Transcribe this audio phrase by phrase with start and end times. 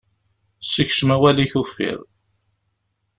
[0.71, 1.99] Sekcem awal-ik uffir.